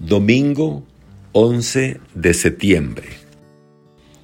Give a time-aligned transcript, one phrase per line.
[0.00, 0.82] Domingo
[1.32, 3.06] 11 de septiembre.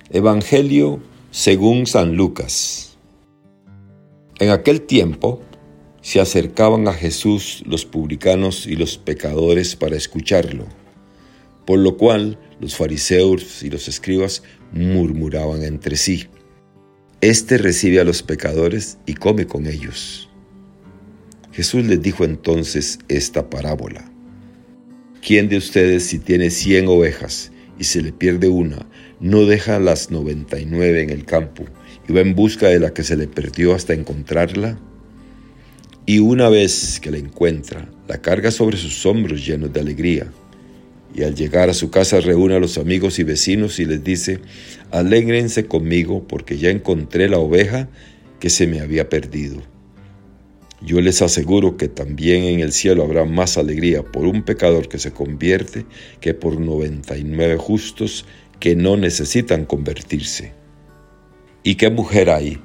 [0.08, 2.96] Evangelio según San Lucas.
[4.38, 5.42] En aquel tiempo
[6.00, 10.64] se acercaban a Jesús los publicanos y los pecadores para escucharlo,
[11.66, 16.24] por lo cual los fariseos y los escribas murmuraban entre sí.
[17.20, 20.30] Este recibe a los pecadores y come con ellos.
[21.52, 24.15] Jesús les dijo entonces esta parábola.
[25.26, 28.86] ¿Quién de ustedes si tiene cien ovejas y se le pierde una,
[29.18, 31.64] no deja las noventa y nueve en el campo
[32.08, 34.78] y va en busca de la que se le perdió hasta encontrarla?
[36.06, 40.32] Y una vez que la encuentra, la carga sobre sus hombros llenos de alegría.
[41.12, 44.38] Y al llegar a su casa reúne a los amigos y vecinos y les dice,
[44.92, 47.88] alégrense conmigo porque ya encontré la oveja
[48.38, 49.60] que se me había perdido.
[50.82, 54.98] Yo les aseguro que también en el cielo habrá más alegría por un pecador que
[54.98, 55.86] se convierte
[56.20, 58.26] que por 99 justos
[58.60, 60.52] que no necesitan convertirse.
[61.62, 62.58] ¿Y qué mujer hay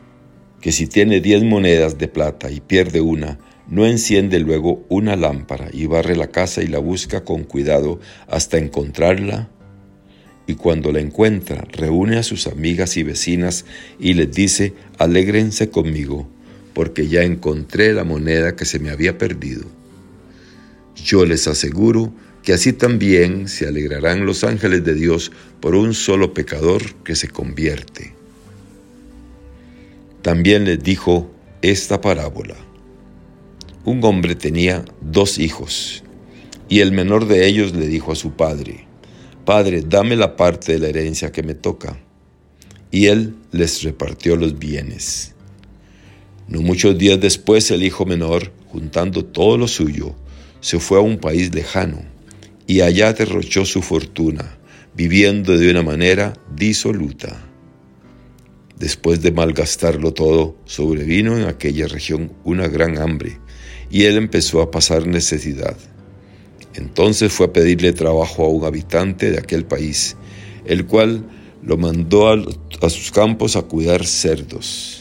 [0.59, 5.69] que si tiene diez monedas de plata y pierde una, no enciende luego una lámpara
[5.71, 9.49] y barre la casa y la busca con cuidado hasta encontrarla?
[10.47, 13.65] Y cuando la encuentra, reúne a sus amigas y vecinas
[13.99, 16.27] y les dice, alégrense conmigo
[16.73, 19.63] porque ya encontré la moneda que se me había perdido.
[20.95, 22.13] Yo les aseguro
[22.43, 27.27] que así también se alegrarán los ángeles de Dios por un solo pecador que se
[27.27, 28.13] convierte.
[30.21, 32.55] También les dijo esta parábola.
[33.83, 36.03] Un hombre tenía dos hijos,
[36.69, 38.85] y el menor de ellos le dijo a su padre,
[39.45, 41.97] Padre, dame la parte de la herencia que me toca.
[42.91, 45.33] Y él les repartió los bienes.
[46.51, 50.15] No muchos días después el hijo menor, juntando todo lo suyo,
[50.59, 52.03] se fue a un país lejano
[52.67, 54.57] y allá derrochó su fortuna,
[54.93, 57.41] viviendo de una manera disoluta.
[58.77, 63.39] Después de malgastarlo todo, sobrevino en aquella región una gran hambre
[63.89, 65.77] y él empezó a pasar necesidad.
[66.73, 70.17] Entonces fue a pedirle trabajo a un habitante de aquel país,
[70.65, 71.23] el cual
[71.63, 75.00] lo mandó a, sus campos a cuidar cerdos.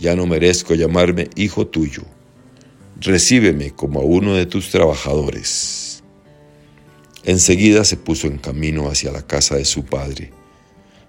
[0.00, 2.02] ya no merezco llamarme hijo tuyo.
[3.00, 6.02] Recíbeme como a uno de tus trabajadores.
[7.24, 10.32] Enseguida se puso en camino hacia la casa de su padre.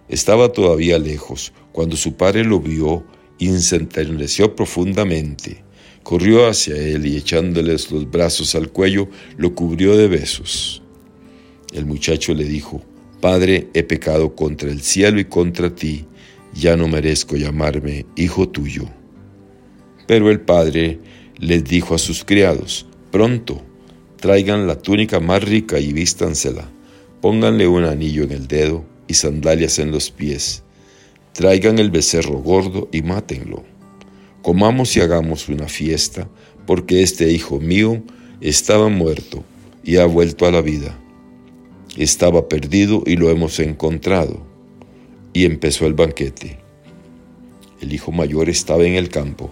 [0.09, 3.06] Estaba todavía lejos cuando su padre lo vio
[3.40, 5.63] y enterneció profundamente.
[6.03, 10.81] Corrió hacia él y echándoles los brazos al cuello, lo cubrió de besos.
[11.73, 12.81] El muchacho le dijo,
[13.22, 16.08] Padre, he pecado contra el cielo y contra ti
[16.53, 18.84] ya no merezco llamarme hijo tuyo.
[20.07, 21.00] Pero el padre
[21.38, 23.62] les dijo a sus criados, pronto,
[24.17, 26.69] traigan la túnica más rica y vístansela,
[27.22, 30.63] pónganle un anillo en el dedo y sandalias en los pies,
[31.34, 33.63] traigan el becerro gordo y mátenlo.
[34.41, 36.28] Comamos y hagamos una fiesta,
[36.66, 38.03] porque este hijo mío
[38.41, 39.44] estaba muerto
[39.84, 40.97] y ha vuelto a la vida.
[41.95, 44.50] Estaba perdido y lo hemos encontrado
[45.33, 46.59] y empezó el banquete.
[47.79, 49.49] El hijo mayor estaba en el campo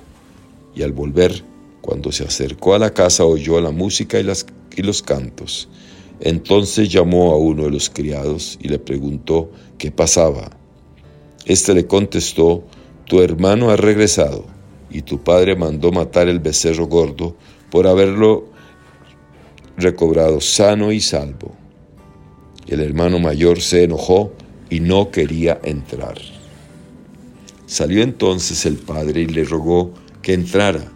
[0.75, 1.43] y al volver,
[1.81, 4.45] cuando se acercó a la casa, oyó la música y, las,
[4.75, 5.69] y los cantos.
[6.19, 10.51] Entonces llamó a uno de los criados y le preguntó qué pasaba.
[11.45, 12.63] Este le contestó,
[13.05, 14.45] tu hermano ha regresado
[14.91, 17.35] y tu padre mandó matar el becerro gordo
[17.71, 18.45] por haberlo
[19.77, 21.55] recobrado sano y salvo.
[22.67, 24.33] El hermano mayor se enojó
[24.69, 26.19] y no quería entrar.
[27.65, 30.91] Salió entonces el padre y le rogó que entrara,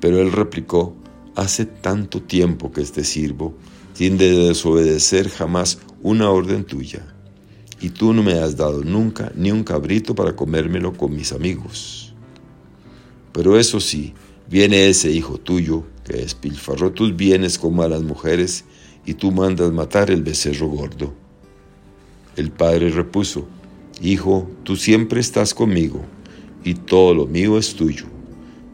[0.00, 0.94] pero él replicó,
[1.34, 3.54] hace tanto tiempo que este sirvo
[3.94, 7.06] tiende a desobedecer jamás una orden tuya,
[7.80, 12.14] y tú no me has dado nunca ni un cabrito para comérmelo con mis amigos.
[13.32, 14.14] Pero eso sí,
[14.48, 18.64] viene ese hijo tuyo que despilfarró tus bienes con malas mujeres,
[19.04, 21.14] y tú mandas matar el becerro gordo.
[22.36, 23.48] El padre repuso,
[24.00, 26.04] Hijo, tú siempre estás conmigo,
[26.62, 28.04] y todo lo mío es tuyo.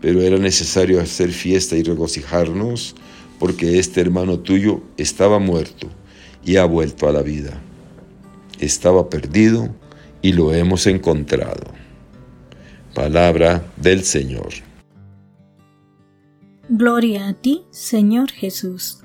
[0.00, 2.96] Pero era necesario hacer fiesta y regocijarnos,
[3.38, 5.88] porque este hermano tuyo estaba muerto
[6.44, 7.60] y ha vuelto a la vida.
[8.58, 9.74] estaba perdido
[10.22, 11.64] y lo hemos encontrado.
[12.94, 14.52] Palabra del Señor.
[16.68, 19.00] Gloria a ti, Señor Jesús.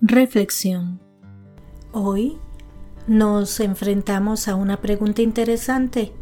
[0.00, 1.00] Reflexión.
[1.90, 2.38] Hoy
[3.06, 6.12] nos enfrentamos a una pregunta interesante.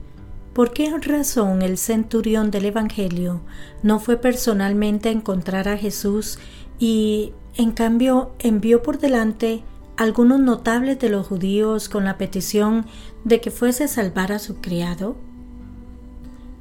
[0.52, 3.40] ¿Por qué razón el centurión del Evangelio
[3.82, 6.38] no fue personalmente a encontrar a Jesús
[6.78, 9.64] y, en cambio, envió por delante
[9.96, 12.86] algunos notables de los judíos con la petición
[13.24, 15.16] de que fuese a salvar a su criado?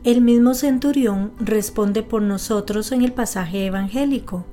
[0.03, 4.45] El mismo centurión responde por nosotros en el pasaje evangélico.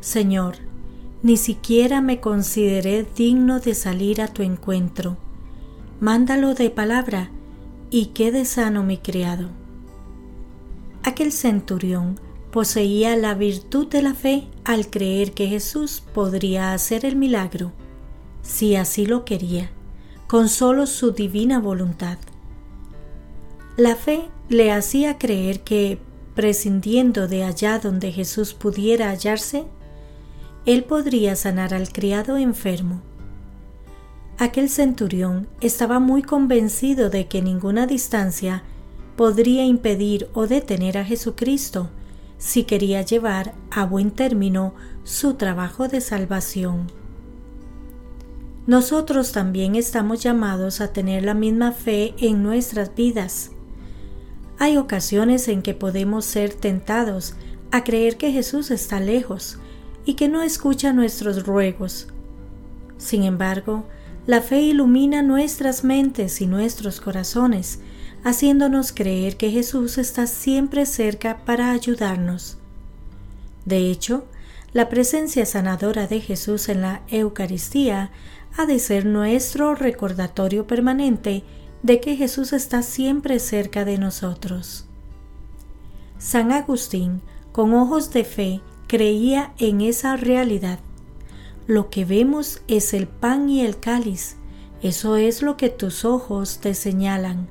[0.00, 0.56] Señor,
[1.24, 5.16] ni siquiera me consideré digno de salir a tu encuentro.
[5.98, 7.30] Mándalo de palabra
[7.90, 9.48] y quede sano mi criado.
[11.02, 17.16] Aquel centurión poseía la virtud de la fe al creer que Jesús podría hacer el
[17.16, 17.72] milagro
[18.42, 19.70] si así lo quería,
[20.26, 22.18] con solo su divina voluntad.
[23.78, 25.98] La fe le hacía creer que,
[26.34, 29.64] prescindiendo de allá donde Jesús pudiera hallarse,
[30.66, 33.02] él podría sanar al criado enfermo.
[34.38, 38.64] Aquel centurión estaba muy convencido de que ninguna distancia
[39.16, 41.90] podría impedir o detener a Jesucristo
[42.38, 44.74] si quería llevar a buen término
[45.04, 46.88] su trabajo de salvación.
[48.66, 53.50] Nosotros también estamos llamados a tener la misma fe en nuestras vidas.
[54.58, 57.34] Hay ocasiones en que podemos ser tentados
[57.70, 59.58] a creer que Jesús está lejos
[60.04, 62.08] y que no escucha nuestros ruegos.
[62.98, 63.84] Sin embargo,
[64.26, 67.80] la fe ilumina nuestras mentes y nuestros corazones,
[68.22, 72.56] haciéndonos creer que Jesús está siempre cerca para ayudarnos.
[73.66, 74.24] De hecho,
[74.72, 78.10] la presencia sanadora de Jesús en la Eucaristía
[78.56, 81.44] ha de ser nuestro recordatorio permanente
[81.82, 84.86] de que Jesús está siempre cerca de nosotros.
[86.18, 87.20] San Agustín,
[87.52, 90.78] con ojos de fe, creía en esa realidad.
[91.66, 94.36] Lo que vemos es el pan y el cáliz,
[94.82, 97.48] eso es lo que tus ojos te señalan.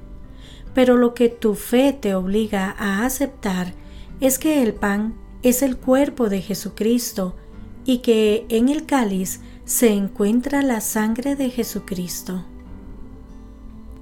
[0.75, 3.73] Pero lo que tu fe te obliga a aceptar
[4.19, 7.35] es que el pan es el cuerpo de Jesucristo
[7.85, 12.45] y que en el cáliz se encuentra la sangre de Jesucristo.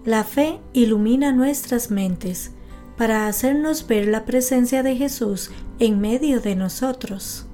[0.04, 2.52] La fe ilumina nuestras mentes
[3.02, 5.50] para hacernos ver la presencia de Jesús
[5.80, 7.48] en medio de nosotros.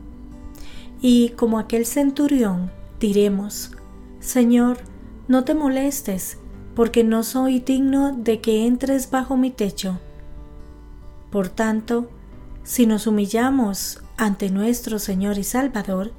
[0.99, 3.71] Y como aquel centurión, diremos,
[4.19, 4.79] Señor,
[5.29, 6.37] no te molestes,
[6.75, 10.01] porque no soy digno de que entres bajo mi techo.
[11.31, 12.09] Por tanto,
[12.63, 16.11] si nos humillamos ante nuestro Señor y Salvador,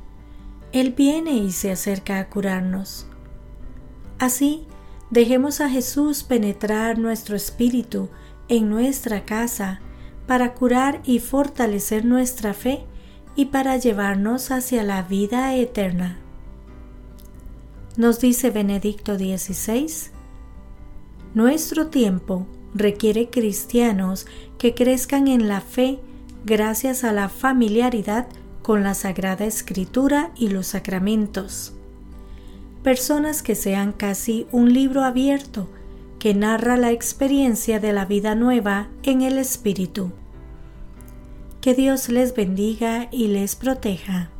[0.72, 3.06] él viene y se acerca a curarnos.
[4.18, 4.66] Así,
[5.10, 8.08] dejemos a Jesús penetrar nuestro espíritu
[8.48, 9.80] en nuestra casa
[10.26, 12.84] para curar y fortalecer nuestra fe
[13.34, 16.18] y para llevarnos hacia la vida eterna.
[17.96, 20.10] Nos dice Benedicto XVI,
[21.34, 24.26] nuestro tiempo requiere cristianos
[24.58, 25.98] que crezcan en la fe
[26.44, 28.28] gracias a la familiaridad
[28.62, 31.74] con la Sagrada Escritura y los sacramentos.
[32.82, 35.68] Personas que sean casi un libro abierto
[36.18, 40.12] que narra la experiencia de la vida nueva en el Espíritu.
[41.60, 44.30] Que Dios les bendiga y les proteja.